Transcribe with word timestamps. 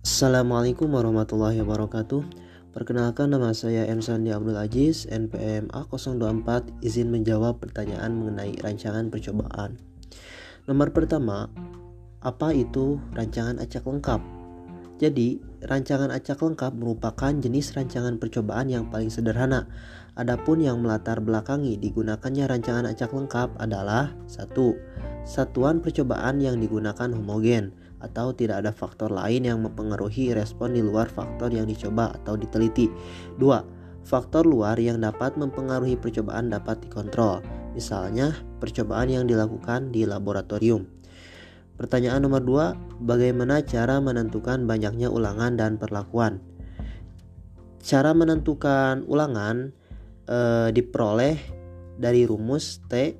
Assalamualaikum 0.00 0.96
warahmatullahi 0.96 1.60
wabarakatuh. 1.60 2.24
Perkenalkan 2.72 3.36
nama 3.36 3.52
saya 3.52 3.84
M. 3.84 4.00
Sandi 4.00 4.32
Abdul 4.32 4.56
Aziz, 4.56 5.04
NPM 5.04 5.68
A024, 5.68 6.80
izin 6.80 7.12
menjawab 7.12 7.60
pertanyaan 7.60 8.16
mengenai 8.16 8.56
rancangan 8.64 9.12
percobaan. 9.12 9.76
Nomor 10.64 10.96
pertama, 10.96 11.52
apa 12.24 12.48
itu 12.56 12.96
rancangan 13.12 13.60
acak 13.60 13.84
lengkap? 13.84 14.24
Jadi, 15.04 15.36
rancangan 15.68 16.08
acak 16.08 16.40
lengkap 16.40 16.72
merupakan 16.80 17.36
jenis 17.36 17.76
rancangan 17.76 18.16
percobaan 18.16 18.72
yang 18.72 18.88
paling 18.88 19.12
sederhana. 19.12 19.68
Adapun 20.16 20.64
yang 20.64 20.80
melatar 20.80 21.20
belakangi 21.20 21.76
digunakannya 21.76 22.48
rancangan 22.48 22.88
acak 22.88 23.12
lengkap 23.12 23.52
adalah 23.60 24.16
satu, 24.24 24.80
Satuan 25.28 25.84
percobaan 25.84 26.40
yang 26.40 26.56
digunakan 26.56 27.12
homogen 27.12 27.76
atau 28.00 28.32
tidak 28.32 28.64
ada 28.64 28.72
faktor 28.72 29.12
lain 29.12 29.44
yang 29.44 29.60
mempengaruhi 29.60 30.32
respon 30.32 30.72
di 30.76 30.80
luar 30.80 31.08
faktor 31.08 31.52
yang 31.52 31.68
dicoba 31.68 32.16
atau 32.16 32.36
diteliti. 32.36 32.88
2. 33.36 34.04
Faktor 34.04 34.48
luar 34.48 34.80
yang 34.80 35.04
dapat 35.04 35.36
mempengaruhi 35.36 35.94
percobaan 36.00 36.48
dapat 36.48 36.80
dikontrol, 36.82 37.44
misalnya 37.76 38.32
percobaan 38.58 39.12
yang 39.12 39.24
dilakukan 39.28 39.92
di 39.92 40.08
laboratorium. 40.08 40.88
Pertanyaan 41.76 42.24
nomor 42.24 42.44
2, 42.44 43.08
bagaimana 43.08 43.64
cara 43.64 44.00
menentukan 44.04 44.68
banyaknya 44.68 45.08
ulangan 45.08 45.56
dan 45.56 45.80
perlakuan? 45.80 46.40
Cara 47.80 48.12
menentukan 48.12 49.08
ulangan 49.08 49.72
e, 50.28 50.68
diperoleh 50.76 51.40
dari 51.96 52.28
rumus 52.28 52.84
T 52.84 53.16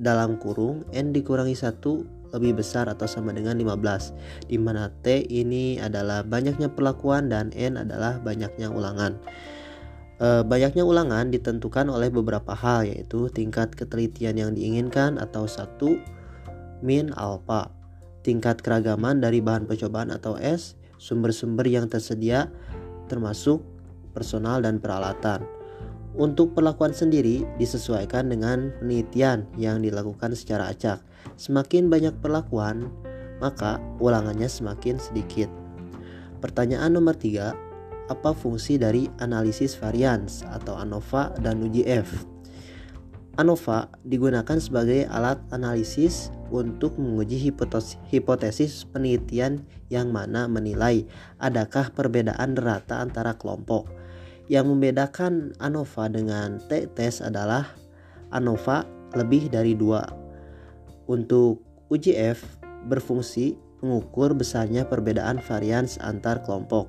dalam 0.00 0.40
kurung 0.40 0.88
N 0.88 1.12
dikurangi 1.12 1.52
1 1.52 2.17
lebih 2.32 2.60
besar 2.60 2.88
atau 2.88 3.08
sama 3.08 3.32
dengan 3.32 3.56
15 3.56 4.48
di 4.48 4.56
mana 4.60 4.92
T 5.02 5.24
ini 5.28 5.80
adalah 5.80 6.24
banyaknya 6.24 6.68
perlakuan 6.72 7.32
dan 7.32 7.50
N 7.56 7.80
adalah 7.80 8.20
banyaknya 8.20 8.68
ulangan. 8.68 9.16
E, 10.18 10.42
banyaknya 10.44 10.84
ulangan 10.84 11.32
ditentukan 11.32 11.88
oleh 11.88 12.12
beberapa 12.12 12.52
hal 12.52 12.86
yaitu 12.88 13.32
tingkat 13.32 13.72
ketelitian 13.72 14.36
yang 14.36 14.50
diinginkan 14.52 15.16
atau 15.16 15.48
satu 15.48 15.98
min 16.84 17.10
alpha, 17.18 17.72
tingkat 18.22 18.62
keragaman 18.62 19.18
dari 19.18 19.42
bahan 19.42 19.66
percobaan 19.66 20.14
atau 20.14 20.38
S, 20.38 20.78
sumber-sumber 21.00 21.66
yang 21.66 21.90
tersedia 21.90 22.50
termasuk 23.08 23.64
personal 24.12 24.60
dan 24.62 24.78
peralatan. 24.78 25.57
Untuk 26.16 26.56
perlakuan 26.56 26.96
sendiri 26.96 27.44
disesuaikan 27.60 28.32
dengan 28.32 28.72
penelitian 28.80 29.44
yang 29.60 29.84
dilakukan 29.84 30.32
secara 30.32 30.72
acak. 30.72 31.04
Semakin 31.36 31.92
banyak 31.92 32.16
perlakuan, 32.24 32.88
maka 33.38 33.82
ulangannya 34.00 34.48
semakin 34.48 34.96
sedikit. 34.96 35.50
Pertanyaan 36.38 36.94
nomor 36.94 37.18
tiga, 37.18 37.54
apa 38.08 38.32
fungsi 38.32 38.80
dari 38.80 39.10
analisis 39.20 39.76
varians 39.76 40.42
atau 40.48 40.80
ANOVA 40.80 41.36
dan 41.44 41.60
UGF? 41.60 42.08
ANOVA 43.38 43.86
digunakan 44.02 44.58
sebagai 44.58 45.06
alat 45.06 45.38
analisis 45.54 46.34
untuk 46.50 46.98
menguji 46.98 47.38
hipotesis 48.10 48.82
penelitian 48.90 49.62
yang 49.92 50.10
mana 50.10 50.50
menilai 50.50 51.06
adakah 51.38 51.94
perbedaan 51.94 52.58
rata 52.58 52.98
antara 52.98 53.38
kelompok. 53.38 53.97
Yang 54.48 54.66
membedakan 54.72 55.52
ANOVA 55.60 56.08
dengan 56.08 56.56
T-test 56.72 57.20
adalah 57.20 57.68
ANOVA 58.32 58.88
lebih 59.12 59.52
dari 59.52 59.76
dua 59.76 60.04
untuk 61.08 61.60
UGF 61.92 62.40
berfungsi 62.88 63.56
mengukur 63.84 64.32
besarnya 64.32 64.88
perbedaan 64.88 65.40
varians 65.40 66.00
antar 66.00 66.44
kelompok. 66.44 66.88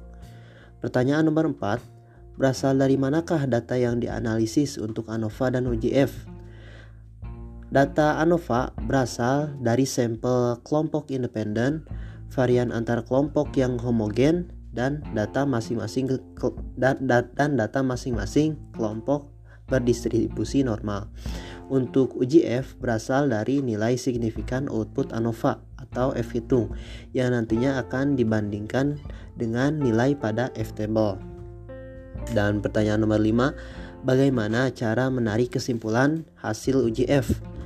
Pertanyaan 0.79 1.27
nomor 1.27 1.51
4, 1.51 2.39
berasal 2.39 2.79
dari 2.79 2.95
manakah 2.95 3.43
data 3.43 3.75
yang 3.75 3.99
dianalisis 3.99 4.79
untuk 4.79 5.11
ANOVA 5.11 5.59
dan 5.59 5.67
UGF? 5.67 6.11
Data 7.69 8.17
ANOVA 8.23 8.73
berasal 8.87 9.53
dari 9.61 9.85
sampel 9.85 10.57
kelompok 10.65 11.11
independen, 11.11 11.85
varian 12.31 12.71
antar 12.73 13.05
kelompok 13.05 13.53
yang 13.53 13.77
homogen, 13.77 14.49
dan 14.69 15.01
data 15.17 15.45
masing-masing 15.45 16.09
dan 16.77 16.95
data 17.57 17.79
masing-masing 17.81 18.57
kelompok 18.73 19.29
berdistribusi 19.69 20.65
normal. 20.65 21.09
Untuk 21.69 22.17
UGF 22.17 22.81
berasal 22.81 23.29
dari 23.29 23.61
nilai 23.61 23.93
signifikan 23.93 24.65
output 24.65 25.13
ANOVA 25.13 25.61
atau 25.77 26.17
F 26.17 26.33
hitung 26.33 26.73
yang 27.13 27.29
nantinya 27.29 27.77
akan 27.85 28.17
dibandingkan 28.17 28.97
dengan 29.37 29.77
nilai 29.77 30.17
pada 30.17 30.49
F 30.57 30.73
table. 30.73 31.21
Dan 32.33 32.65
pertanyaan 32.65 33.05
nomor 33.05 33.21
5, 33.21 33.53
bagaimana 34.01 34.73
cara 34.73 35.13
menarik 35.13 35.53
kesimpulan 35.53 36.25
hasil 36.41 36.89
UGF? 36.89 37.58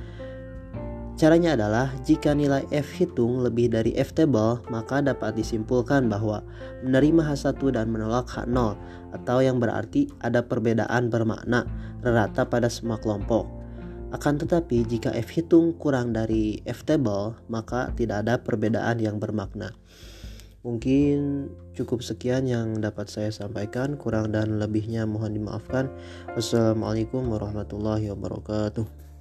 Caranya 1.14 1.54
adalah 1.54 1.94
jika 2.02 2.34
nilai 2.34 2.66
F 2.74 2.90
hitung 2.98 3.38
lebih 3.38 3.70
dari 3.70 3.94
F 3.94 4.10
table, 4.18 4.58
maka 4.66 4.98
dapat 4.98 5.38
disimpulkan 5.38 6.10
bahwa 6.10 6.42
menerima 6.82 7.22
H1 7.30 7.62
dan 7.70 7.86
menolak 7.94 8.26
H0 8.26 8.74
atau 9.14 9.38
yang 9.38 9.62
berarti 9.62 10.10
ada 10.18 10.42
perbedaan 10.42 11.14
bermakna 11.14 11.70
rata 12.02 12.42
pada 12.42 12.66
semua 12.66 12.98
kelompok. 12.98 13.46
Akan 14.10 14.42
tetapi 14.42 14.82
jika 14.90 15.14
F 15.14 15.30
hitung 15.38 15.78
kurang 15.78 16.10
dari 16.10 16.58
F 16.66 16.82
table 16.82 17.38
maka 17.46 17.94
tidak 17.94 18.26
ada 18.26 18.42
perbedaan 18.42 18.98
yang 18.98 19.22
bermakna. 19.22 19.70
Mungkin 20.66 21.46
cukup 21.78 22.02
sekian 22.02 22.50
yang 22.50 22.82
dapat 22.82 23.06
saya 23.06 23.30
sampaikan, 23.30 23.94
kurang 23.94 24.34
dan 24.34 24.58
lebihnya 24.58 25.06
mohon 25.06 25.36
dimaafkan. 25.36 25.92
Wassalamualaikum 26.34 27.22
warahmatullahi 27.30 28.10
wabarakatuh. 28.10 29.13